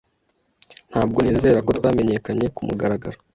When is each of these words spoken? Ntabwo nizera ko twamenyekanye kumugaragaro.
Ntabwo 0.91 1.17
nizera 1.21 1.59
ko 1.65 1.71
twamenyekanye 1.77 2.45
kumugaragaro. 2.55 3.17